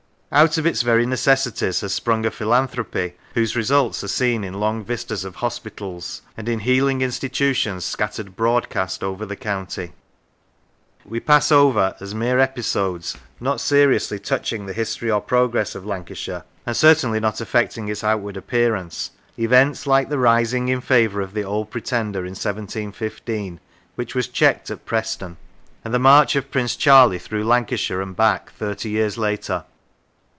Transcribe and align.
Out 0.33 0.57
of 0.57 0.65
its 0.65 0.81
very 0.81 1.05
necessities 1.05 1.81
has 1.81 1.93
sprung 1.93 2.25
a 2.25 2.31
philanthropy 2.31 3.15
whose 3.33 3.57
results 3.57 4.01
are 4.01 4.07
seen 4.07 4.45
in 4.45 4.61
long 4.61 4.81
vistas 4.81 5.25
of 5.25 5.35
hospitals, 5.35 6.21
and 6.37 6.47
in 6.47 6.59
healing 6.59 7.01
in 7.01 7.11
stitutions 7.11 7.83
scattered 7.83 8.37
broadcast 8.37 9.03
over 9.03 9.25
the 9.25 9.35
county. 9.35 9.91
We 11.03 11.19
pass 11.19 11.51
over, 11.51 11.95
as 11.99 12.15
mere 12.15 12.39
episodes, 12.39 13.17
not 13.41 13.59
seriously 13.59 14.19
^touch 14.19 14.53
109 14.53 14.59
Lancashire 14.61 14.61
ing 14.61 14.65
the 14.67 14.71
history 14.73 15.11
or 15.11 15.19
progress 15.19 15.75
of 15.75 15.85
Lancashire, 15.85 16.45
and 16.65 16.77
certainly 16.77 17.19
not 17.19 17.41
affecting 17.41 17.89
its 17.89 18.01
outward 18.01 18.37
appearance, 18.37 19.11
events 19.37 19.85
like 19.85 20.07
the 20.07 20.17
rising 20.17 20.69
in 20.69 20.79
favour 20.79 21.19
of 21.19 21.33
the 21.33 21.43
Old 21.43 21.69
Pretender 21.69 22.19
in 22.21 22.35
1715, 22.35 23.59
which 23.95 24.15
was 24.15 24.29
checked 24.29 24.71
at 24.71 24.85
Preston; 24.85 25.35
and 25.83 25.93
the 25.93 25.99
march 25.99 26.37
of 26.37 26.49
Prince 26.51 26.77
Charlie 26.77 27.19
through 27.19 27.43
Lancashire 27.43 27.99
and 27.99 28.15
back 28.15 28.53
thirty 28.53 28.87
years 28.87 29.17
later. 29.17 29.65